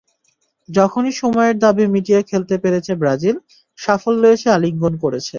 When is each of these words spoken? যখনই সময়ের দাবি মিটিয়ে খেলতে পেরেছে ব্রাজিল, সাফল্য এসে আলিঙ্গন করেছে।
যখনই 0.69 1.13
সময়ের 1.21 1.55
দাবি 1.63 1.85
মিটিয়ে 1.93 2.21
খেলতে 2.29 2.55
পেরেছে 2.63 2.91
ব্রাজিল, 2.95 3.35
সাফল্য 3.79 4.23
এসে 4.35 4.47
আলিঙ্গন 4.51 4.93
করেছে। 5.03 5.29